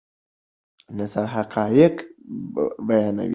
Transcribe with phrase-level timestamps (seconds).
[0.97, 1.95] نثر حقایق
[2.87, 3.29] بیانوي.